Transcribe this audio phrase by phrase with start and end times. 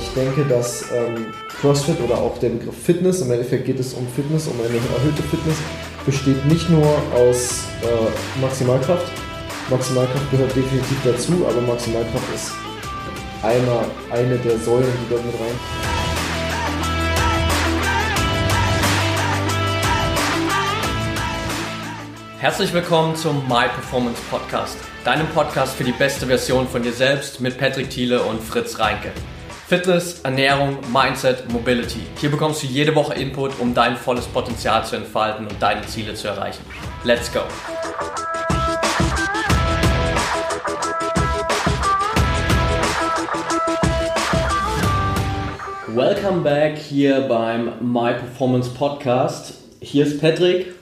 [0.00, 1.26] ich denke, dass ähm,
[1.60, 5.22] CrossFit oder auch der Begriff Fitness, im Endeffekt geht es um Fitness, um eine erhöhte
[5.22, 5.56] Fitness,
[6.06, 9.06] besteht nicht nur aus äh, Maximalkraft.
[9.68, 12.52] Maximalkraft gehört definitiv dazu, aber Maximalkraft ist
[13.42, 15.58] einer, eine der Säulen, die dort mit rein.
[22.38, 27.40] Herzlich willkommen zum My Performance Podcast, deinem Podcast für die beste Version von dir selbst
[27.42, 29.12] mit Patrick Thiele und Fritz Reinke.
[29.70, 32.00] Fitness, Ernährung, Mindset, Mobility.
[32.16, 36.12] Hier bekommst du jede Woche Input, um dein volles Potenzial zu entfalten und deine Ziele
[36.14, 36.64] zu erreichen.
[37.04, 37.42] Let's go!
[45.94, 49.54] Welcome back hier beim My Performance Podcast.
[49.80, 50.74] Hier ist Patrick.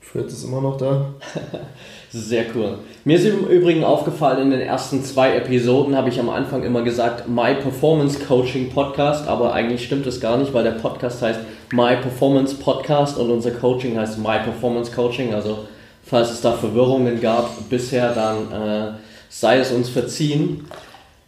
[0.00, 1.12] Fritz ist immer noch da.
[2.10, 2.78] Sehr cool.
[3.04, 6.80] Mir ist im Übrigen aufgefallen, in den ersten zwei Episoden habe ich am Anfang immer
[6.80, 11.40] gesagt My Performance Coaching Podcast, aber eigentlich stimmt es gar nicht, weil der Podcast heißt
[11.70, 15.34] My Performance Podcast und unser Coaching heißt My Performance Coaching.
[15.34, 15.58] Also
[16.02, 18.92] falls es da Verwirrungen gab bisher, dann äh,
[19.28, 20.64] sei es uns verziehen.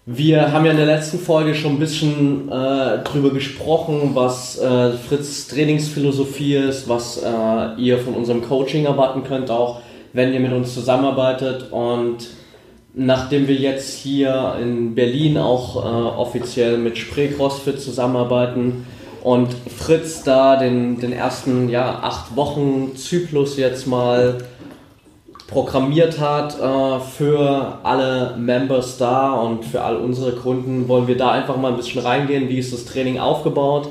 [0.07, 4.93] Wir haben ja in der letzten Folge schon ein bisschen äh, drüber gesprochen, was äh,
[4.93, 10.53] Fritz Trainingsphilosophie ist, was äh, ihr von unserem Coaching erwarten könnt, auch wenn ihr mit
[10.53, 11.73] uns zusammenarbeitet.
[11.73, 12.29] Und
[12.95, 18.87] nachdem wir jetzt hier in Berlin auch äh, offiziell mit Spree CrossFit zusammenarbeiten
[19.23, 24.39] und Fritz da den, den ersten ja, acht Wochen Zyklus jetzt mal
[25.47, 31.33] programmiert hat äh, für alle Members da und für all unsere Kunden, wollen wir da
[31.33, 32.49] einfach mal ein bisschen reingehen.
[32.49, 33.89] Wie ist das Training aufgebaut?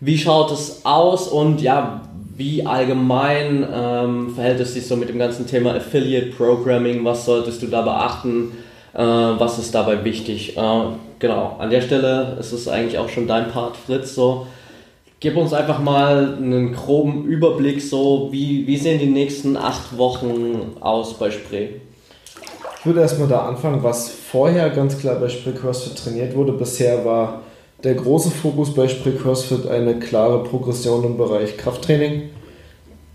[0.00, 1.26] Wie schaut es aus?
[1.26, 2.02] Und ja,
[2.38, 7.04] wie allgemein ähm, verhält es sich so mit dem ganzen Thema Affiliate Programming?
[7.04, 8.52] Was solltest du da beachten?
[8.94, 10.56] Äh, was ist dabei wichtig?
[10.56, 10.82] Äh,
[11.18, 14.14] genau, an der Stelle ist es eigentlich auch schon dein Part, Fritz.
[14.14, 14.46] So,
[15.20, 20.76] Gib uns einfach mal einen groben Überblick, so wie, wie sehen die nächsten acht Wochen
[20.78, 21.70] aus bei Spree?
[22.78, 26.52] Ich würde erstmal da anfangen, was vorher ganz klar bei Spree CrossFit trainiert wurde.
[26.52, 27.42] Bisher war
[27.84, 32.30] der große Fokus bei Spree CrossFit eine klare Progression im Bereich Krafttraining.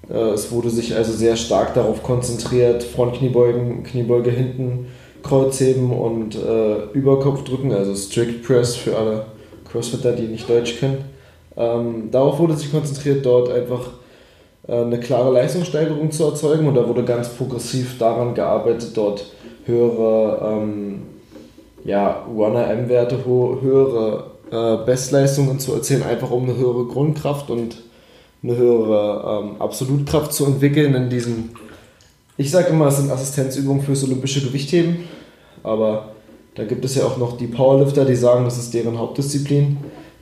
[0.09, 4.87] Äh, es wurde sich also sehr stark darauf konzentriert, Frontkniebeugen, Kniebeuge hinten,
[5.21, 9.25] Kreuzheben und äh, Überkopfdrücken, also Strict Press für alle
[9.69, 11.05] Crossfitter, die nicht Deutsch können.
[11.55, 13.91] Ähm, darauf wurde sich konzentriert, dort einfach
[14.67, 19.25] äh, eine klare Leistungssteigerung zu erzeugen und da wurde ganz progressiv daran gearbeitet, dort
[19.65, 21.03] höhere ähm,
[21.85, 27.77] ja, Runner-M-Werte, höhere äh, Bestleistungen zu erzielen, einfach um eine höhere Grundkraft und
[28.43, 31.51] eine höhere ähm, Absolutkraft zu entwickeln in diesen,
[32.37, 35.05] ich sage immer, es sind Assistenzübungen fürs olympische Gewichtheben,
[35.63, 36.13] aber
[36.55, 39.77] da gibt es ja auch noch die Powerlifter, die sagen, das ist deren Hauptdisziplin.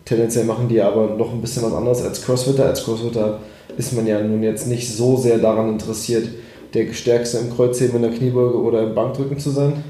[0.06, 2.66] Tendenziell machen die aber noch ein bisschen was anderes als Crossfitter.
[2.66, 3.40] Als Crossfitter
[3.78, 6.28] ist man ja nun jetzt nicht so sehr daran interessiert,
[6.74, 9.84] der Stärkste im Kreuzheben, in der Kniebeuge oder im Bankdrücken zu sein.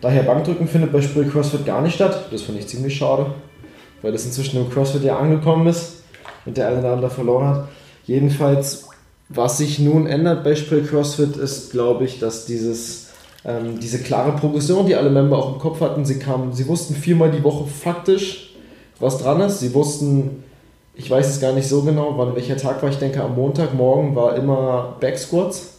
[0.00, 2.28] Daher Bankdrücken findet bei Spree CrossFit gar nicht statt.
[2.30, 3.26] Das finde ich ziemlich schade,
[4.02, 6.02] weil das inzwischen im CrossFit ja angekommen ist
[6.44, 7.68] und der eine oder andere verloren hat.
[8.04, 8.88] Jedenfalls,
[9.28, 13.08] was sich nun ändert bei Spree CrossFit ist, glaube ich, dass dieses,
[13.44, 16.94] ähm, diese klare Progression, die alle Member auch im Kopf hatten, sie kamen, sie wussten
[16.94, 18.54] viermal die Woche faktisch,
[19.00, 19.60] was dran ist.
[19.60, 20.44] Sie wussten,
[20.94, 22.90] ich weiß es gar nicht so genau, wann welcher Tag war.
[22.90, 25.72] Ich denke, am Montagmorgen war immer Back Squats.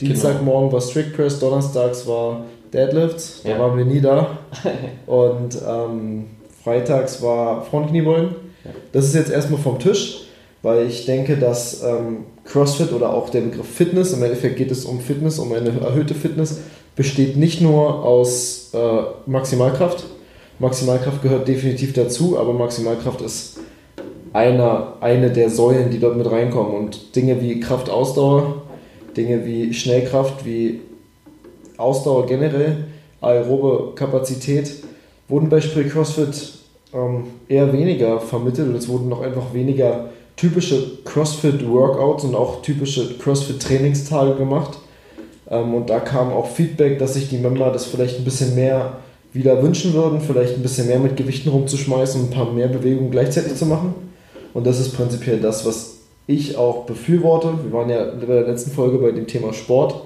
[0.00, 3.58] Dienstagmorgen war Strict Press, Donnerstags war Deadlifts, da ja.
[3.58, 4.38] waren wir nie da.
[5.06, 6.26] Und ähm,
[6.66, 8.30] freitags war Frontkniebeugen.
[8.64, 8.70] Ja.
[8.90, 10.22] Das ist jetzt erstmal vom Tisch,
[10.62, 14.84] weil ich denke, dass ähm, CrossFit oder auch der Begriff Fitness, im Endeffekt geht es
[14.84, 16.58] um Fitness, um eine erhöhte Fitness,
[16.96, 18.78] besteht nicht nur aus äh,
[19.26, 20.06] Maximalkraft,
[20.58, 23.58] Maximalkraft gehört definitiv dazu, aber Maximalkraft ist
[24.32, 26.74] einer, eine der Säulen, die dort mit reinkommen.
[26.74, 28.62] Und Dinge wie Kraftausdauer,
[29.16, 30.80] Dinge wie Schnellkraft, wie
[31.76, 32.86] Ausdauer generell,
[33.20, 34.82] aerobe Kapazität,
[35.28, 36.56] wurden bei Spree CrossFit
[36.92, 43.18] ähm, eher weniger vermittelt und es wurden noch einfach weniger typische CrossFit-Workouts und auch typische
[43.18, 44.78] CrossFit-Trainingstage gemacht.
[45.50, 48.98] Ähm, und da kam auch Feedback, dass sich die Member das vielleicht ein bisschen mehr
[49.32, 53.10] wieder wünschen würden, vielleicht ein bisschen mehr mit Gewichten rumzuschmeißen und ein paar mehr Bewegungen
[53.10, 53.94] gleichzeitig zu machen.
[54.54, 57.52] Und das ist prinzipiell das, was ich auch befürworte.
[57.62, 60.02] Wir waren ja in der letzten Folge bei dem Thema Sport,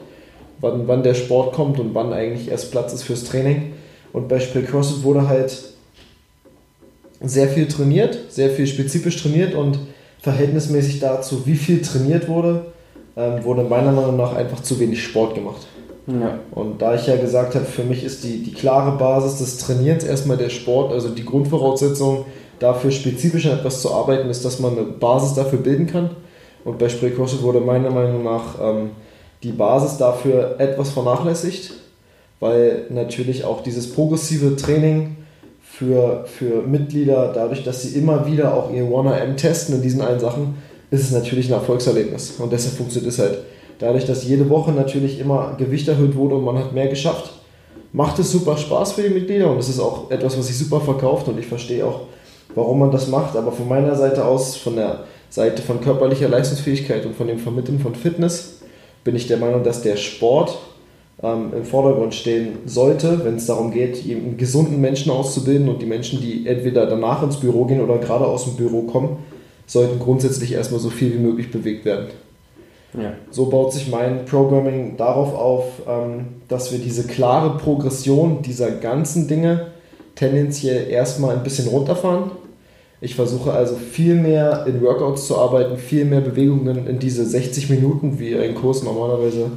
[0.61, 3.73] wann, wann der Sport kommt und wann eigentlich erst Platz ist fürs Training.
[4.13, 5.70] Und bei Spiel CrossFit wurde halt
[7.21, 9.79] sehr viel trainiert, sehr viel spezifisch trainiert und
[10.21, 12.67] verhältnismäßig dazu, wie viel trainiert wurde,
[13.17, 15.67] ähm, wurde meiner Meinung nach einfach zu wenig Sport gemacht.
[16.07, 16.39] Ja.
[16.53, 20.05] Und da ich ja gesagt habe, für mich ist die, die klare Basis des Trainierens
[20.05, 22.25] erstmal der Sport, also die Grundvoraussetzung
[22.59, 26.11] dafür spezifisch an etwas zu arbeiten, ist, dass man eine Basis dafür bilden kann.
[26.65, 28.91] Und bei CrossFit wurde meiner Meinung nach ähm,
[29.43, 31.73] die Basis dafür etwas vernachlässigt,
[32.39, 35.17] weil natürlich auch dieses progressive Training
[35.73, 40.21] für, für Mitglieder, dadurch, dass sie immer wieder auch ihr 1RM testen in diesen allen
[40.21, 40.57] Sachen,
[40.91, 42.33] ist es natürlich ein Erfolgserlebnis.
[42.39, 43.39] Und deshalb funktioniert es halt.
[43.79, 47.33] Dadurch, dass jede Woche natürlich immer Gewicht erhöht wurde und man hat mehr geschafft,
[47.93, 50.81] macht es super Spaß für die Mitglieder und es ist auch etwas, was sich super
[50.81, 52.03] verkauft und ich verstehe auch,
[52.55, 53.37] warum man das macht.
[53.37, 57.79] Aber von meiner Seite aus, von der Seite von körperlicher Leistungsfähigkeit und von dem Vermitteln
[57.79, 58.61] von Fitness,
[59.03, 60.59] bin ich der Meinung, dass der Sport
[61.23, 65.87] ähm, im Vordergrund stehen sollte, wenn es darum geht, einen gesunden Menschen auszubilden und die
[65.87, 69.19] Menschen, die entweder danach ins Büro gehen oder gerade aus dem Büro kommen,
[69.67, 72.07] sollten grundsätzlich erstmal so viel wie möglich bewegt werden.
[72.95, 73.13] Ja.
[73.31, 79.29] So baut sich mein Programming darauf auf, ähm, dass wir diese klare Progression dieser ganzen
[79.29, 79.69] Dinge
[80.17, 82.33] tendenziell erstmal ein bisschen runterfahren.
[83.01, 87.71] Ich versuche also viel mehr in Workouts zu arbeiten, viel mehr Bewegungen in diese 60
[87.71, 89.53] Minuten, wie ein Kurs normalerweise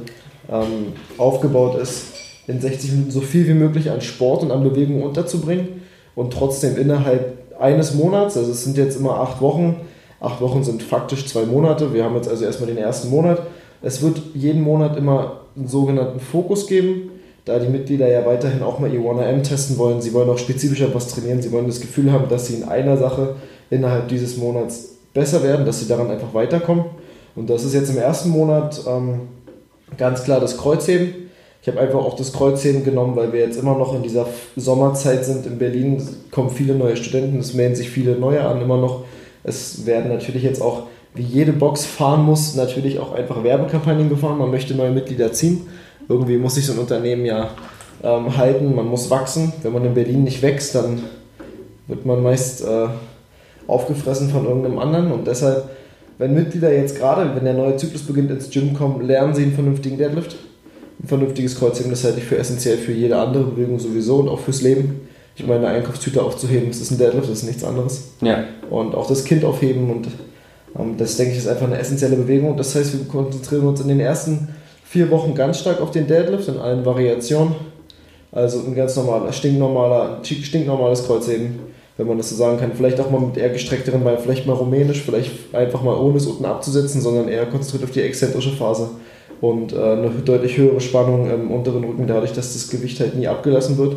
[0.50, 2.06] ähm, aufgebaut ist,
[2.46, 5.82] in 60 Minuten so viel wie möglich an Sport und an Bewegung unterzubringen
[6.14, 9.76] und trotzdem innerhalb eines Monats, also es sind jetzt immer acht Wochen,
[10.20, 13.42] acht Wochen sind faktisch zwei Monate, wir haben jetzt also erstmal den ersten Monat,
[13.82, 17.10] es wird jeden Monat immer einen sogenannten Fokus geben,
[17.44, 20.94] da die Mitglieder ja weiterhin auch mal ihr 1RM testen wollen, sie wollen auch spezifischer
[20.94, 23.36] was trainieren, sie wollen das Gefühl haben, dass sie in einer Sache
[23.70, 26.86] innerhalb dieses Monats besser werden, dass sie daran einfach weiterkommen.
[27.36, 29.22] Und das ist jetzt im ersten Monat ähm,
[29.96, 31.24] ganz klar das Kreuzheben.
[31.62, 35.24] Ich habe einfach auch das Kreuzheben genommen, weil wir jetzt immer noch in dieser Sommerzeit
[35.24, 35.46] sind.
[35.46, 39.04] In Berlin kommen viele neue Studenten, es melden sich viele neue an, immer noch.
[39.44, 40.84] Es werden natürlich jetzt auch,
[41.14, 44.36] wie jede Box fahren muss, natürlich auch einfach Werbekampagnen gefahren.
[44.36, 45.66] Man möchte neue Mitglieder ziehen.
[46.08, 47.50] Irgendwie muss sich so ein Unternehmen ja
[48.02, 49.52] ähm, halten, man muss wachsen.
[49.62, 51.02] Wenn man in Berlin nicht wächst, dann
[51.86, 52.88] wird man meist äh,
[53.66, 55.64] aufgefressen von irgendeinem anderen und deshalb
[56.18, 59.54] wenn Mitglieder jetzt gerade, wenn der neue Zyklus beginnt, ins Gym kommen, lernen sie einen
[59.54, 60.36] vernünftigen Deadlift.
[61.02, 64.38] Ein vernünftiges Kreuzheben, das halte ich für essentiell für jede andere Bewegung sowieso und auch
[64.38, 65.08] fürs Leben.
[65.36, 68.12] Ich meine, eine Einkaufstüte aufzuheben, das ist ein Deadlift, das ist nichts anderes.
[68.20, 68.44] Ja.
[68.70, 70.06] Und auch das Kind aufheben und
[70.78, 72.56] ähm, das, denke ich, ist einfach eine essentielle Bewegung.
[72.56, 74.48] Das heißt, wir konzentrieren uns in den ersten
[74.84, 77.56] vier Wochen ganz stark auf den Deadlift in allen Variationen.
[78.30, 82.72] Also ein ganz normaler, stinknormaler, stinknormales Kreuzheben wenn man das so sagen kann.
[82.74, 86.26] Vielleicht auch mal mit eher gestreckteren Beinen, vielleicht mal rumänisch, vielleicht einfach mal ohne es
[86.26, 88.90] unten abzusetzen, sondern eher konzentriert auf die exzentrische Phase
[89.40, 93.28] und äh, eine deutlich höhere Spannung im unteren Rücken, dadurch, dass das Gewicht halt nie
[93.28, 93.96] abgelassen wird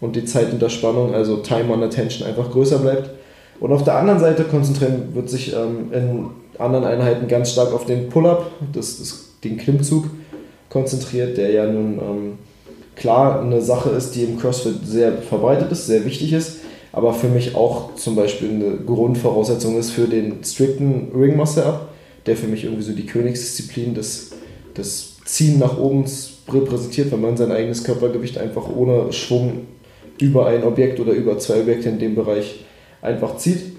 [0.00, 3.10] und die Zeit unter Spannung, also Time on Attention, einfach größer bleibt.
[3.60, 6.26] Und auf der anderen Seite konzentrieren wird sich ähm, in
[6.58, 10.04] anderen Einheiten ganz stark auf den Pull-Up, das, das, den Klimmzug
[10.68, 12.38] konzentriert, der ja nun ähm,
[12.94, 16.58] klar eine Sache ist, die im CrossFit sehr verbreitet ist, sehr wichtig ist
[16.92, 21.88] aber für mich auch zum Beispiel eine Grundvoraussetzung ist für den strikten Ring Muscle Up,
[22.26, 24.32] der für mich irgendwie so die Königsdisziplin des,
[24.76, 26.04] des Ziehen nach oben
[26.48, 29.66] repräsentiert, wenn man sein eigenes Körpergewicht einfach ohne Schwung
[30.20, 32.64] über ein Objekt oder über zwei Objekte in dem Bereich
[33.02, 33.76] einfach zieht.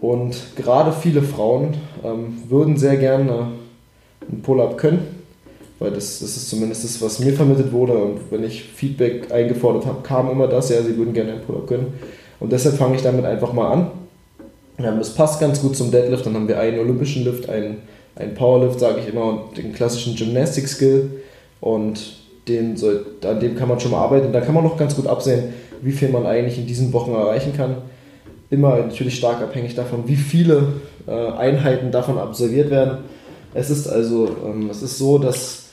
[0.00, 3.52] Und gerade viele Frauen ähm, würden sehr gerne
[4.28, 5.06] einen Pull-up können,
[5.78, 7.92] weil das, das ist zumindest das, was mir vermittelt wurde.
[7.92, 11.68] Und wenn ich Feedback eingefordert habe, kam immer das, ja, sie würden gerne einen Pull-up
[11.68, 11.94] können.
[12.42, 13.86] Und deshalb fange ich damit einfach mal an.
[14.76, 16.26] das passt ganz gut zum Deadlift.
[16.26, 17.76] Dann haben wir einen olympischen Lift, einen,
[18.16, 21.22] einen Powerlift, sage ich immer, und den klassischen Gymnastic-Skill.
[21.60, 22.16] Und
[22.48, 24.32] den soll, an dem kann man schon mal arbeiten.
[24.32, 27.52] Da kann man noch ganz gut absehen, wie viel man eigentlich in diesen Wochen erreichen
[27.56, 27.76] kann.
[28.50, 30.72] Immer natürlich stark abhängig davon, wie viele
[31.06, 33.04] äh, Einheiten davon absolviert werden.
[33.54, 35.66] Es ist also ähm, es ist so, dass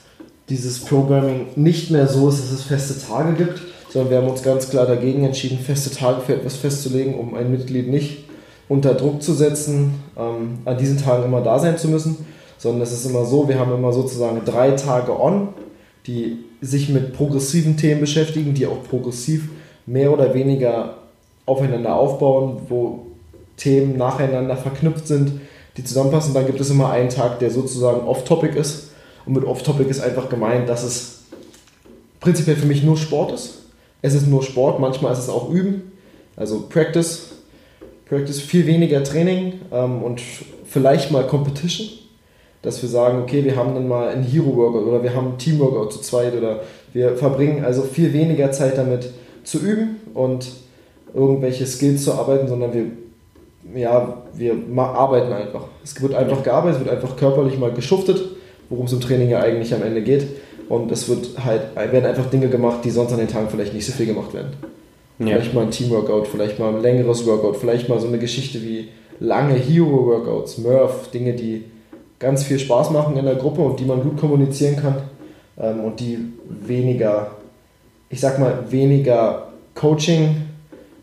[0.49, 3.59] dieses Programming nicht mehr so ist, dass es feste Tage gibt,
[3.89, 7.51] sondern wir haben uns ganz klar dagegen entschieden, feste Tage für etwas festzulegen, um ein
[7.51, 8.25] Mitglied nicht
[8.67, 12.25] unter Druck zu setzen, ähm, an diesen Tagen immer da sein zu müssen,
[12.57, 15.49] sondern es ist immer so, wir haben immer sozusagen drei Tage on,
[16.05, 19.49] die sich mit progressiven Themen beschäftigen, die auch progressiv
[19.85, 20.97] mehr oder weniger
[21.47, 23.07] aufeinander aufbauen, wo
[23.57, 25.41] Themen nacheinander verknüpft sind,
[25.77, 26.33] die zusammenpassen.
[26.33, 28.91] Dann gibt es immer einen Tag, der sozusagen off-topic ist.
[29.25, 31.21] Und mit off-topic ist einfach gemeint, dass es
[32.19, 33.59] prinzipiell für mich nur Sport ist
[34.01, 35.91] es ist nur Sport, manchmal ist es auch Üben,
[36.35, 37.31] also Practice,
[38.07, 40.21] Practice, viel weniger Training ähm, und
[40.65, 41.87] vielleicht mal Competition,
[42.61, 45.93] dass wir sagen, okay, wir haben dann mal einen Hero-Workout oder wir haben einen Team-Workout
[45.93, 46.61] zu zweit oder
[46.93, 49.11] wir verbringen also viel weniger Zeit damit
[49.43, 50.51] zu üben und
[51.13, 52.85] irgendwelche Skills zu arbeiten, sondern wir,
[53.79, 55.65] ja, wir arbeiten einfach.
[55.83, 58.21] Es wird einfach gearbeitet, es wird einfach körperlich mal geschuftet,
[58.69, 60.27] worum es im Training ja eigentlich am Ende geht.
[60.69, 63.85] Und es wird halt, werden einfach Dinge gemacht, die sonst an den Tagen vielleicht nicht
[63.85, 64.53] so viel gemacht werden.
[65.17, 65.27] Ja.
[65.27, 68.89] Vielleicht mal ein Teamworkout, vielleicht mal ein längeres Workout, vielleicht mal so eine Geschichte wie
[69.19, 71.65] lange Hero-Workouts, Murph, Dinge, die
[72.19, 74.95] ganz viel Spaß machen in der Gruppe und die man gut kommunizieren kann
[75.59, 77.31] ähm, und die weniger,
[78.09, 80.35] ich sag mal, weniger Coaching,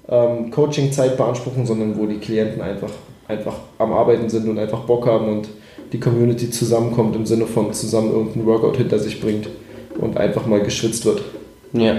[0.08, 2.90] ähm, Coaching-Zeit beanspruchen, sondern wo die Klienten einfach,
[3.26, 5.48] einfach am Arbeiten sind und einfach Bock haben und
[5.92, 9.48] die Community zusammenkommt im Sinne von zusammen irgendeinen Workout hinter sich bringt
[9.98, 11.22] und einfach mal geschwitzt wird.
[11.72, 11.96] Ja,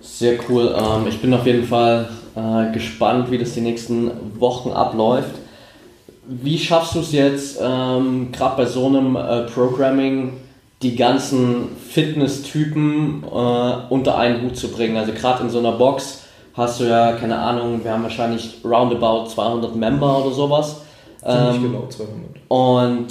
[0.00, 0.74] sehr cool.
[0.76, 5.34] Ähm, ich bin auf jeden Fall äh, gespannt, wie das die nächsten Wochen abläuft.
[6.26, 10.34] Wie schaffst du es jetzt, ähm, gerade bei so einem äh, Programming,
[10.82, 14.96] die ganzen Fitness-Typen äh, unter einen Hut zu bringen?
[14.96, 16.22] Also gerade in so einer Box
[16.54, 20.82] hast du ja, keine Ahnung, wir haben wahrscheinlich roundabout 200 Member oder sowas.
[21.28, 22.12] Ähm, genau 200.
[22.48, 23.06] Und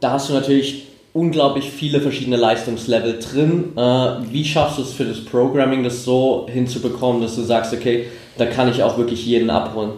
[0.00, 3.76] da hast du natürlich unglaublich viele verschiedene Leistungslevel drin.
[3.76, 3.80] Äh,
[4.30, 8.46] wie schaffst du es für das Programming, das so hinzubekommen, dass du sagst, okay, da
[8.46, 9.90] kann ich auch wirklich jeden abholen?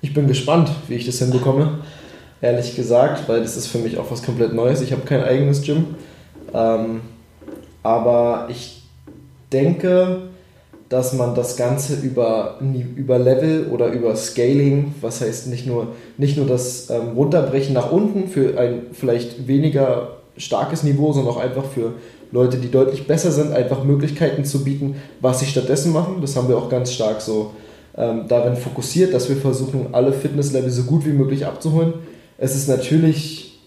[0.00, 1.78] Ich bin gespannt, wie ich das hinbekomme.
[2.40, 4.80] Ehrlich gesagt, weil das ist für mich auch was komplett Neues.
[4.80, 5.94] Ich habe kein eigenes Gym.
[6.52, 7.02] Ähm,
[7.82, 8.82] aber ich
[9.52, 10.22] denke,
[10.92, 12.58] dass man das Ganze über,
[12.96, 17.90] über Level oder über Scaling, was heißt nicht nur, nicht nur das ähm, Runterbrechen nach
[17.90, 21.94] unten für ein vielleicht weniger starkes Niveau, sondern auch einfach für
[22.30, 26.18] Leute, die deutlich besser sind, einfach Möglichkeiten zu bieten, was sie stattdessen machen.
[26.20, 27.52] Das haben wir auch ganz stark so
[27.96, 31.94] ähm, darin fokussiert, dass wir versuchen, alle Fitnesslevel so gut wie möglich abzuholen.
[32.36, 33.62] Es ist natürlich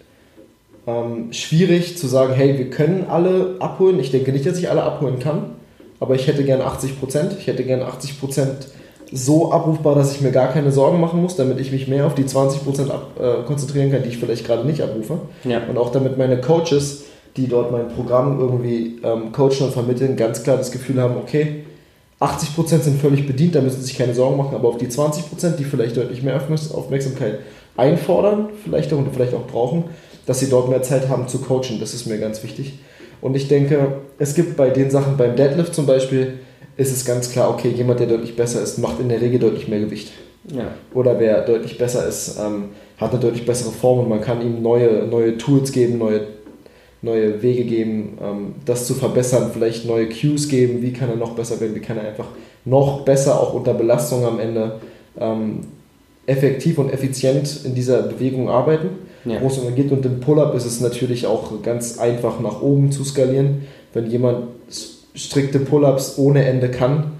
[0.86, 4.00] ähm, schwierig zu sagen, hey, wir können alle abholen.
[4.00, 5.55] Ich denke nicht, dass ich alle abholen kann,
[6.00, 7.36] aber ich hätte gern 80 Prozent.
[7.40, 8.68] Ich hätte gern 80 Prozent
[9.12, 12.16] so abrufbar, dass ich mir gar keine Sorgen machen muss, damit ich mich mehr auf
[12.16, 15.20] die 20% ab, äh, konzentrieren kann, die ich vielleicht gerade nicht abrufe.
[15.44, 15.62] Ja.
[15.70, 17.06] Und auch damit meine Coaches,
[17.38, 21.66] die dort mein Programm irgendwie ähm, coachen und vermitteln, ganz klar das Gefühl haben, okay,
[22.20, 25.58] 80% sind völlig bedient, da müssen sie sich keine Sorgen machen, aber auf die 20%,
[25.58, 26.42] die vielleicht deutlich mehr
[26.74, 27.40] Aufmerksamkeit
[27.76, 29.86] einfordern, vielleicht auch und vielleicht auch brauchen,
[30.26, 32.80] dass sie dort mehr Zeit haben zu coachen, das ist mir ganz wichtig.
[33.26, 33.88] Und ich denke,
[34.20, 36.34] es gibt bei den Sachen beim Deadlift zum Beispiel,
[36.78, 39.68] ist es ganz klar, okay, jemand, der deutlich besser ist, macht in der Regel deutlich
[39.68, 40.12] mehr Gewicht.
[40.56, 40.68] Ja.
[40.94, 42.66] Oder wer deutlich besser ist, ähm,
[42.98, 46.22] hat eine deutlich bessere Form und man kann ihm neue, neue Tools geben, neue,
[47.02, 51.34] neue Wege geben, ähm, das zu verbessern, vielleicht neue Cues geben, wie kann er noch
[51.34, 52.28] besser werden, wie kann er einfach
[52.64, 54.82] noch besser, auch unter Belastung am Ende,
[55.20, 55.62] ähm,
[56.28, 58.90] effektiv und effizient in dieser Bewegung arbeiten.
[59.26, 59.42] Ja.
[59.42, 62.92] Wo es um geht und im Pull-Up ist es natürlich auch ganz einfach nach oben
[62.92, 63.64] zu skalieren.
[63.94, 64.48] Wenn jemand
[65.16, 67.14] strikte Pull-ups ohne Ende kann,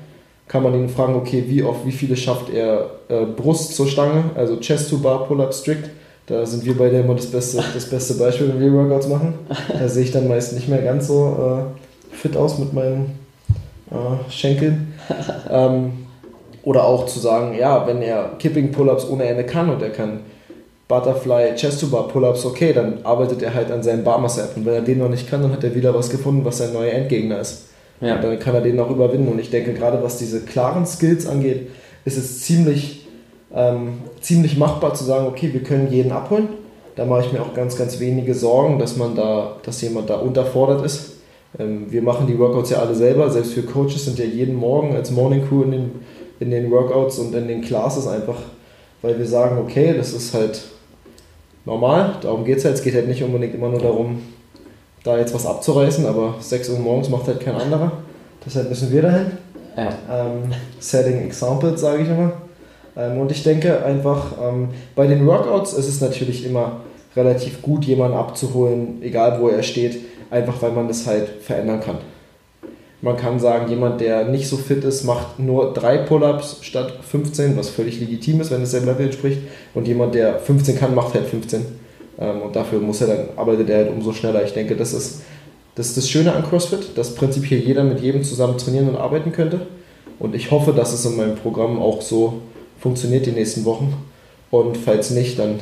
[0.48, 4.26] kann man ihn fragen, okay, wie oft, wie viele schafft er äh, Brust zur Stange,
[4.36, 5.90] also Chest to Bar Pull-up strict.
[6.28, 9.34] Da sind wir beide immer das beste, das beste Beispiel, wenn wir Workouts machen.
[9.72, 11.36] Da sehe ich dann meist nicht mehr ganz so
[11.72, 13.18] äh, fit aus mit meinen
[13.90, 14.94] äh, Schenkeln.
[15.50, 15.94] ähm,
[16.64, 20.22] oder auch zu sagen, ja, wenn er Kipping Pull-ups ohne Ende kann und er kann
[20.88, 24.74] Butterfly Chest to Bar Pull-ups, okay, dann arbeitet er halt an seinem Barmass Und wenn
[24.74, 27.40] er den noch nicht kann, dann hat er wieder was gefunden, was sein neuer Endgegner
[27.40, 27.66] ist.
[28.02, 28.16] Ja.
[28.16, 29.28] Und dann kann er den auch überwinden.
[29.28, 31.70] Und ich denke, gerade was diese klaren Skills angeht,
[32.04, 33.08] ist es ziemlich,
[33.54, 36.50] ähm, ziemlich machbar zu sagen, okay, wir können jeden abholen.
[36.96, 40.18] Da mache ich mir auch ganz, ganz wenige Sorgen, dass man da, dass jemand da
[40.18, 41.14] unterfordert ist.
[41.58, 44.96] Ähm, wir machen die Workouts ja alle selber, selbst wir Coaches sind ja jeden Morgen
[44.96, 45.92] als Morning Crew in den,
[46.40, 48.38] in den Workouts und in den Classes einfach,
[49.02, 50.62] weil wir sagen, okay, das ist halt
[51.66, 52.76] normal, darum geht es halt.
[52.76, 54.22] Es geht halt nicht unbedingt immer nur darum,
[55.04, 57.92] da jetzt was abzureißen, aber 6 Uhr morgens macht halt kein anderer.
[58.46, 59.32] Deshalb müssen wir dahin.
[59.76, 59.90] Ja.
[60.10, 62.32] Ähm, setting Examples, sage ich immer.
[62.96, 66.82] Ähm, und ich denke einfach, ähm, bei den Workouts ist es natürlich immer
[67.16, 69.98] relativ gut, jemanden abzuholen, egal wo er steht,
[70.30, 71.98] einfach weil man das halt verändern kann.
[73.06, 77.56] Man kann sagen, jemand, der nicht so fit ist, macht nur drei Pull-ups statt 15,
[77.56, 79.42] was völlig legitim ist, wenn es seinem Level entspricht.
[79.76, 81.68] Und jemand, der 15 kann, macht halt 15.
[82.18, 84.44] Ähm, und dafür muss er dann, arbeitet er halt umso schneller.
[84.44, 85.22] Ich denke, das ist,
[85.76, 89.32] das ist das Schöne an CrossFit, dass prinzipiell jeder mit jedem zusammen trainieren und arbeiten
[89.32, 89.68] könnte.
[90.18, 92.42] Und ich hoffe, dass es in meinem Programm auch so
[92.80, 93.94] funktioniert die nächsten Wochen.
[94.50, 95.60] Und falls nicht, dann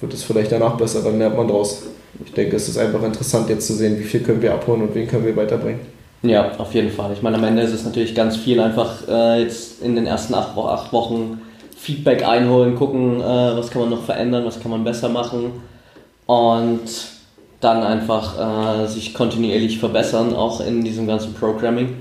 [0.00, 1.84] wird es vielleicht danach besser, dann lernt man draus.
[2.24, 4.94] Ich denke, es ist einfach interessant jetzt zu sehen, wie viel können wir abholen und
[4.94, 5.80] wen können wir weiterbringen.
[6.22, 7.12] Ja, auf jeden Fall.
[7.12, 10.34] Ich meine, am Ende ist es natürlich ganz viel einfach äh, jetzt in den ersten
[10.34, 11.42] acht, acht Wochen
[11.76, 15.60] Feedback einholen, gucken, äh, was kann man noch verändern, was kann man besser machen
[16.26, 16.80] und
[17.60, 21.96] dann einfach äh, sich kontinuierlich verbessern, auch in diesem ganzen Programming.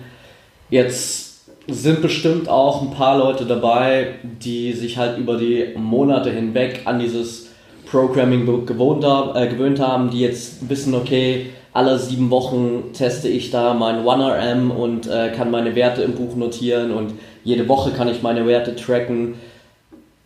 [0.69, 6.81] Jetzt sind bestimmt auch ein paar Leute dabei, die sich halt über die Monate hinweg
[6.85, 7.49] an dieses
[7.93, 13.75] Programming gewohnt, äh, gewöhnt haben, die jetzt wissen, okay, alle sieben Wochen teste ich da
[13.75, 18.23] mein 1RM und äh, kann meine Werte im Buch notieren und jede Woche kann ich
[18.23, 19.35] meine Werte tracken.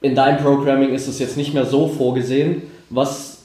[0.02, 2.62] In deinem Programming ist es jetzt nicht mehr so vorgesehen.
[2.90, 3.40] Was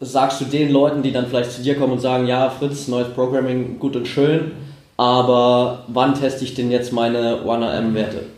[0.00, 3.08] sagst du den Leuten, die dann vielleicht zu dir kommen und sagen, ja, Fritz, neues
[3.08, 4.52] Programming, gut und schön,
[4.96, 8.35] aber wann teste ich denn jetzt meine 1RM-Werte?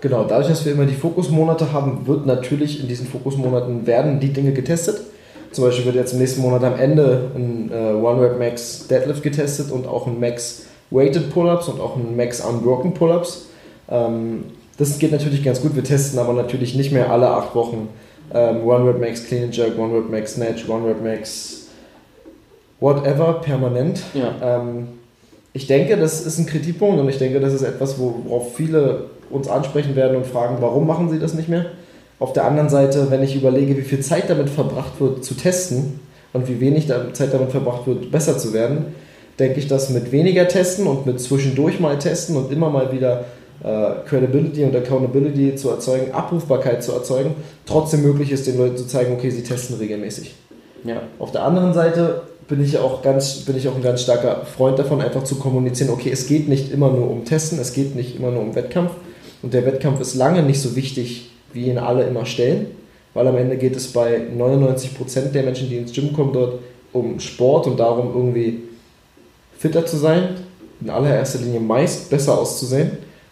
[0.00, 4.32] Genau, dadurch, dass wir immer die Fokusmonate haben, wird natürlich in diesen Fokusmonaten werden die
[4.32, 5.00] Dinge getestet.
[5.52, 9.22] Zum Beispiel wird jetzt im nächsten Monat am Ende ein äh, One Rep Max Deadlift
[9.22, 13.46] getestet und auch ein Max Weighted Pull-Ups und auch ein Max Unbroken Pull-Ups.
[13.88, 14.44] Ähm,
[14.78, 15.74] das geht natürlich ganz gut.
[15.74, 17.88] Wir testen aber natürlich nicht mehr alle acht Wochen
[18.34, 21.68] ähm, One Rep Max Clean and Jerk, One Rep Max Snatch, One Rep Max
[22.80, 24.02] whatever permanent.
[24.14, 24.34] Ja.
[24.42, 24.88] Ähm,
[25.52, 29.48] ich denke, das ist ein Kritikpunkt und ich denke, das ist etwas, worauf viele uns
[29.48, 31.66] ansprechen werden und fragen, warum machen sie das nicht mehr?
[32.18, 36.00] Auf der anderen Seite, wenn ich überlege, wie viel Zeit damit verbracht wird, zu testen
[36.32, 38.86] und wie wenig Zeit damit verbracht wird, besser zu werden,
[39.38, 43.26] denke ich, dass mit weniger Testen und mit zwischendurch mal testen und immer mal wieder
[43.62, 47.34] äh, Credibility und Accountability zu erzeugen, Abrufbarkeit zu erzeugen,
[47.66, 50.34] trotzdem möglich ist, den Leuten zu zeigen, okay, sie testen regelmäßig.
[50.84, 51.02] Ja.
[51.18, 54.78] Auf der anderen Seite bin ich auch ganz, bin ich auch ein ganz starker Freund
[54.78, 58.16] davon, einfach zu kommunizieren, okay, es geht nicht immer nur um Testen, es geht nicht
[58.16, 58.92] immer nur um Wettkampf.
[59.42, 62.66] Und der Wettkampf ist lange nicht so wichtig wie ihn alle immer stellen,
[63.14, 66.60] weil am Ende geht es bei 99% der Menschen, die ins Gym kommen, dort
[66.92, 68.62] um Sport und darum, irgendwie
[69.58, 70.28] fitter zu sein,
[70.80, 72.90] in allererster Linie meist besser auszusehen.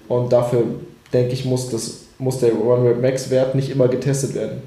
[0.08, 0.64] Und dafür,
[1.12, 4.62] denke ich, muss, das, muss der One Rep Max Wert nicht immer getestet werden.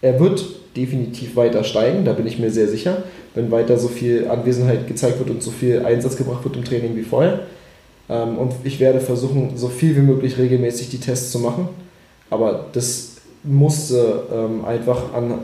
[0.00, 0.44] Er wird
[0.76, 3.02] definitiv weiter steigen, da bin ich mir sehr sicher,
[3.34, 6.96] wenn weiter so viel Anwesenheit gezeigt wird und so viel Einsatz gebracht wird im Training
[6.96, 7.40] wie vorher.
[8.08, 11.68] Ähm, und ich werde versuchen, so viel wie möglich regelmäßig die Tests zu machen
[12.30, 15.38] aber das musste ähm, einfach an,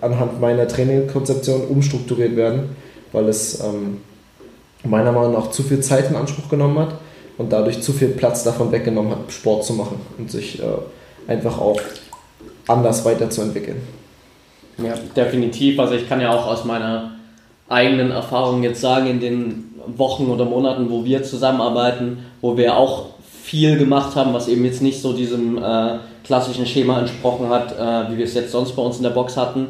[0.00, 2.76] anhand meiner Trainingkonzeption umstrukturiert werden,
[3.12, 3.98] weil es ähm,
[4.84, 6.94] meiner Meinung nach zu viel Zeit in Anspruch genommen hat
[7.36, 10.64] und dadurch zu viel Platz davon weggenommen hat, Sport zu machen und sich äh,
[11.30, 11.80] einfach auch
[12.68, 13.80] anders weiterzuentwickeln.
[14.78, 15.80] Ja, definitiv.
[15.80, 17.16] Also ich kann ja auch aus meiner
[17.68, 23.06] eigenen Erfahrung jetzt sagen, in den Wochen oder Monaten, wo wir zusammenarbeiten, wo wir auch
[23.42, 28.12] viel gemacht haben, was eben jetzt nicht so diesem äh, klassischen Schema entsprochen hat, äh,
[28.12, 29.68] wie wir es jetzt sonst bei uns in der Box hatten,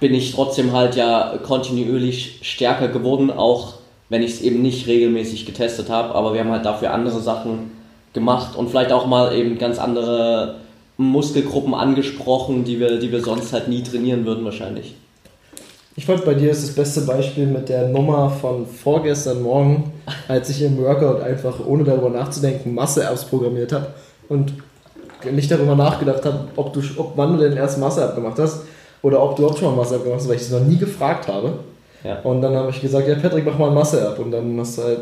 [0.00, 3.74] bin ich trotzdem halt ja kontinuierlich stärker geworden, auch
[4.08, 6.14] wenn ich es eben nicht regelmäßig getestet habe.
[6.14, 7.72] Aber wir haben halt dafür andere Sachen
[8.14, 10.56] gemacht und vielleicht auch mal eben ganz andere
[10.96, 14.94] Muskelgruppen angesprochen, die wir, die wir sonst halt nie trainieren würden wahrscheinlich.
[15.98, 19.92] Ich fand bei dir ist das beste Beispiel mit der Nummer von vorgestern Morgen,
[20.28, 23.88] als ich im Workout einfach ohne darüber nachzudenken Masse-Apps programmiert habe
[24.28, 24.52] und
[25.28, 28.60] nicht darüber nachgedacht habe, ob du, ob, wann du den ersten Masse-App gemacht hast
[29.02, 31.26] oder ob du überhaupt schon mal Masse-App gemacht hast, weil ich es noch nie gefragt
[31.26, 31.54] habe.
[32.04, 32.20] Ja.
[32.20, 34.82] Und dann habe ich gesagt, ja Patrick, mach mal ein Masse-App und dann hast du
[34.84, 35.00] halt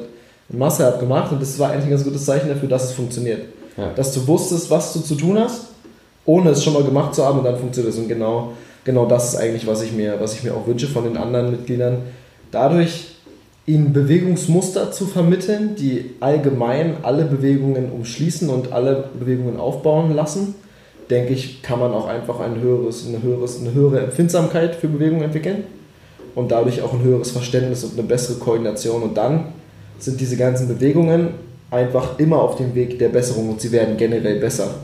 [0.51, 3.43] ein Masse-App gemacht und das war eigentlich ein ganz gutes Zeichen dafür, dass es funktioniert.
[3.77, 3.91] Ja.
[3.95, 5.67] Dass du wusstest, was du zu tun hast,
[6.25, 8.55] ohne es schon mal gemacht zu haben und dann funktioniert es und genau
[8.87, 11.51] genau das ist eigentlich, was ich mir, was ich mir auch wünsche von den anderen
[11.51, 11.99] Mitgliedern.
[12.51, 13.09] Dadurch
[13.67, 20.55] ihnen Bewegungsmuster zu vermitteln, die allgemein alle Bewegungen umschließen und alle Bewegungen aufbauen lassen,
[21.11, 25.25] denke ich, kann man auch einfach ein höheres, eine, höheres, eine höhere Empfindsamkeit für Bewegungen
[25.25, 25.65] entwickeln
[26.37, 29.03] und dadurch auch ein höheres Verständnis und eine bessere Koordination.
[29.03, 29.47] Und dann
[29.99, 31.31] sind diese ganzen Bewegungen
[31.73, 34.77] einfach immer auf dem Weg der Besserung und sie werden generell besser.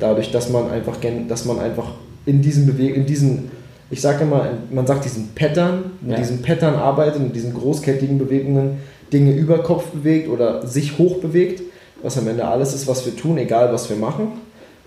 [0.00, 0.96] Dadurch, dass man einfach,
[1.28, 1.92] dass man einfach
[2.28, 3.50] in diesen Bewegungen, in diesen,
[3.90, 6.18] ich sage immer, man sagt diesen Pattern, mit ja.
[6.18, 8.78] diesen Pattern arbeitet, mit diesen großkettigen Bewegungen
[9.10, 11.62] Dinge über Kopf bewegt oder sich hoch bewegt,
[12.02, 14.32] was am Ende alles ist, was wir tun, egal was wir machen,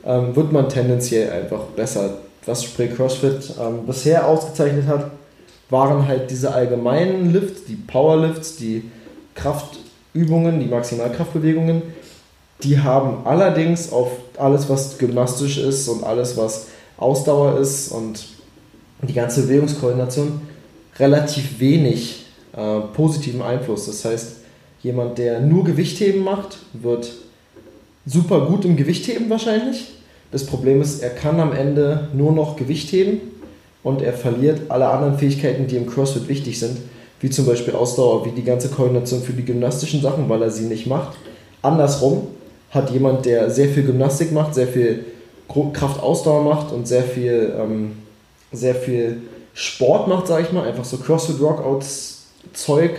[0.06, 2.20] ähm, wird man tendenziell einfach besser.
[2.46, 5.10] Was Spray CrossFit ähm, bisher ausgezeichnet hat,
[5.72, 8.84] waren halt diese allgemeinen Lifts, die Powerlifts, die
[9.34, 11.82] Kraftübungen, die Maximalkraftbewegungen.
[12.64, 16.68] Die haben allerdings auf alles, was gymnastisch ist und alles, was
[17.02, 18.26] Ausdauer ist und
[19.02, 20.42] die ganze Bewegungskoordination
[21.00, 23.88] relativ wenig äh, positiven Einfluss.
[23.88, 24.36] Das heißt,
[24.84, 27.12] jemand, der nur Gewichtheben macht, wird
[28.06, 29.88] super gut im Gewichtheben wahrscheinlich.
[30.32, 33.20] Das Problem ist, er kann am Ende nur noch Gewichtheben
[33.84, 36.78] und er verliert alle anderen Fähigkeiten, die im CrossFit wichtig sind,
[37.20, 40.66] wie zum Beispiel Ausdauer, wie die ganze Koordination für die gymnastischen Sachen, weil er sie
[40.66, 41.18] nicht macht.
[41.62, 42.28] Andersrum
[42.70, 45.06] hat jemand, der sehr viel Gymnastik macht, sehr viel
[45.74, 47.94] Kraftausdauer macht und sehr viel, ähm,
[48.52, 49.22] sehr viel
[49.54, 52.92] Sport macht, sage ich mal, einfach so CrossFit Rockouts Zeug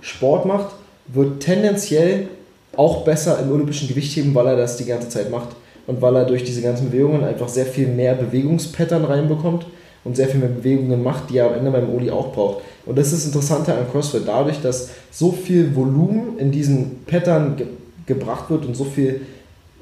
[0.00, 0.74] Sport macht,
[1.08, 2.28] wird tendenziell
[2.76, 5.48] auch besser im olympischen Gewichtheben, weil er das die ganze Zeit macht
[5.86, 9.66] und weil er durch diese ganzen Bewegungen einfach sehr viel mehr Bewegungspattern reinbekommt,
[10.04, 12.62] und sehr viel mehr Bewegungen macht, die er am Ende beim Oli auch braucht.
[12.86, 17.56] Und das ist das Interessante an CrossFit, dadurch, dass so viel Volumen in diesen Pattern
[17.56, 17.66] ge
[18.04, 19.20] gebracht wird und so viel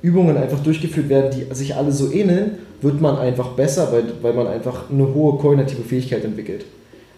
[0.03, 4.33] Übungen einfach durchgeführt werden, die sich alle so ähneln, wird man einfach besser, weil, weil
[4.33, 6.65] man einfach eine hohe koordinative Fähigkeit entwickelt.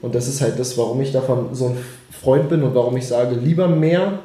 [0.01, 1.77] Und das ist halt das, warum ich davon so ein
[2.11, 4.19] Freund bin und warum ich sage, lieber mehr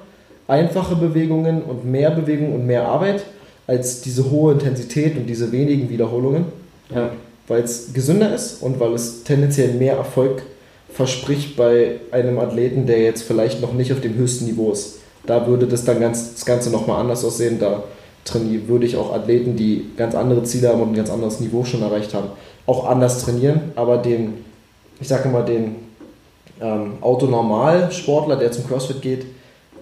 [0.47, 3.23] einfache Bewegungen und mehr Bewegung und mehr Arbeit
[3.67, 6.45] als diese hohe Intensität und diese wenigen Wiederholungen.
[6.93, 7.11] Ja.
[7.47, 10.43] Weil es gesünder ist und weil es tendenziell mehr Erfolg
[10.91, 14.99] verspricht bei einem Athleten, der jetzt vielleicht noch nicht auf dem höchsten Niveau ist.
[15.25, 17.59] Da würde das dann ganz, das Ganze nochmal anders aussehen.
[17.59, 17.83] Da
[18.27, 21.63] trainiere, würde ich auch Athleten, die ganz andere Ziele haben und ein ganz anderes Niveau
[21.63, 22.29] schon erreicht haben,
[22.65, 23.71] auch anders trainieren.
[23.75, 24.45] Aber den,
[24.99, 25.75] ich sage mal, den
[26.61, 29.25] ähm, Autonormal-Sportler, der zum CrossFit geht,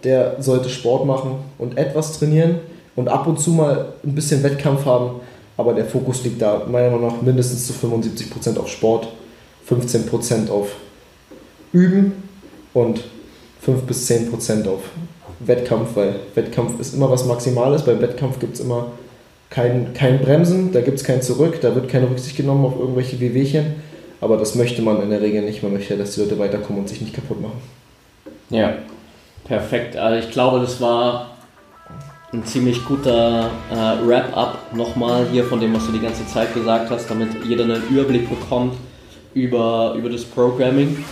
[0.03, 2.60] der sollte Sport machen und etwas trainieren
[2.95, 5.21] und ab und zu mal ein bisschen Wettkampf haben.
[5.58, 9.08] Aber der Fokus liegt da meiner Meinung nach mindestens zu 75% auf Sport,
[9.69, 10.75] 15% auf
[11.71, 12.12] Üben
[12.73, 13.01] und
[13.62, 14.81] 5 bis 10% auf
[15.39, 17.84] Wettkampf, weil Wettkampf ist immer was Maximales.
[17.84, 18.88] Beim Wettkampf gibt es immer
[19.50, 23.19] kein, kein Bremsen, da gibt es kein Zurück, da wird keine Rücksicht genommen auf irgendwelche
[23.19, 23.76] Wehwehchen.
[24.21, 25.62] Aber das möchte man in der Regel nicht.
[25.62, 27.62] Man möchte, dass die Leute weiterkommen und sich nicht kaputt machen.
[28.50, 28.74] Ja,
[29.43, 29.98] perfekt.
[29.98, 31.32] Also ich glaube, das war
[32.34, 36.89] ein ziemlich guter äh, Wrap-up nochmal hier von dem, was du die ganze Zeit gesagt
[36.89, 38.76] hast, damit jeder einen Überblick bekommt
[39.34, 41.04] über, über das Programming.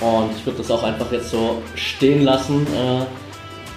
[0.00, 3.04] Und ich würde das auch einfach jetzt so stehen lassen äh,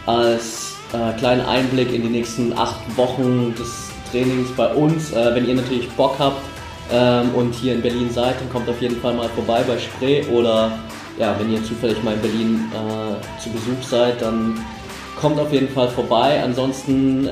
[0.06, 5.12] als äh, kleinen Einblick in die nächsten acht Wochen des Trainings bei uns.
[5.12, 6.42] Äh, wenn ihr natürlich Bock habt
[6.92, 10.24] ähm, und hier in Berlin seid, dann kommt auf jeden Fall mal vorbei bei Spree
[10.28, 10.72] oder
[11.18, 14.60] ja, wenn ihr zufällig mal in Berlin äh, zu Besuch seid, dann
[15.20, 16.42] kommt auf jeden Fall vorbei.
[16.44, 17.30] Ansonsten,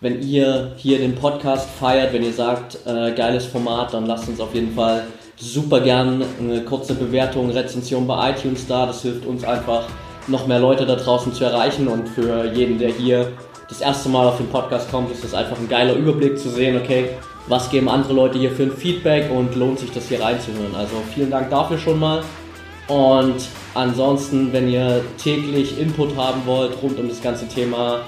[0.00, 4.40] wenn ihr hier den Podcast feiert, wenn ihr sagt, äh, geiles Format, dann lasst uns
[4.40, 5.04] auf jeden Fall
[5.36, 8.86] super gern eine kurze Bewertung, Rezension bei iTunes da.
[8.86, 9.84] Das hilft uns einfach,
[10.26, 11.88] noch mehr Leute da draußen zu erreichen.
[11.88, 13.32] Und für jeden, der hier
[13.68, 16.80] das erste Mal auf den Podcast kommt, ist das einfach ein geiler Überblick zu sehen,
[16.80, 17.10] okay,
[17.48, 20.74] was geben andere Leute hier für ein Feedback und lohnt sich das hier reinzuhören.
[20.74, 22.22] Also vielen Dank dafür schon mal.
[22.88, 28.00] Und ansonsten, wenn ihr täglich Input haben wollt rund um das ganze Thema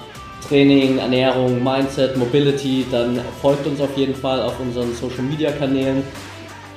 [0.47, 6.03] Training, Ernährung, Mindset, Mobility, dann folgt uns auf jeden Fall auf unseren Social Media Kanälen.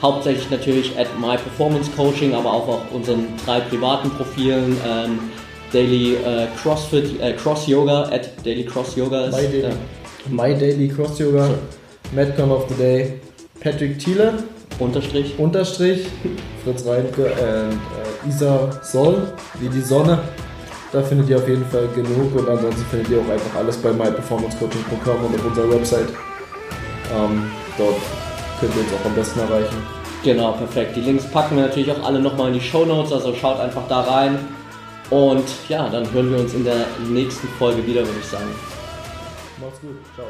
[0.00, 4.76] Hauptsächlich natürlich at My Performance Coaching, aber auch auf unseren drei privaten Profilen.
[4.86, 5.18] Ähm,
[5.72, 9.36] Daily äh, CrossFit, äh, Cross Yoga, at Daily Cross Yoga ist.
[9.36, 9.72] My Daily, äh,
[10.30, 11.54] My Daily Cross Yoga, so.
[12.12, 13.20] Metcon of the Day,
[13.60, 14.34] Patrick Thiele.
[14.78, 15.38] Unterstrich.
[15.38, 16.06] Unterstrich,
[16.62, 20.20] Fritz Reinke und äh, Isa Soll, wie die Sonne.
[20.92, 23.92] Da findet ihr auf jeden Fall genug und ansonsten findet ihr auch einfach alles bei
[23.92, 26.08] myperformancecoaching.com und auf unserer Website.
[27.12, 27.96] Ähm, dort
[28.60, 29.76] könnt ihr uns auch am besten erreichen.
[30.24, 30.96] Genau, perfekt.
[30.96, 33.86] Die Links packen wir natürlich auch alle nochmal in die Show Notes, also schaut einfach
[33.88, 34.38] da rein.
[35.10, 38.48] Und ja, dann hören wir uns in der nächsten Folge wieder, würde ich sagen.
[39.60, 40.26] Macht's gut, ciao.